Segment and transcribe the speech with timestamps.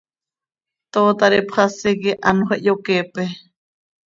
[0.91, 3.23] Tootar ipxasi quih anxö iyoqueepe.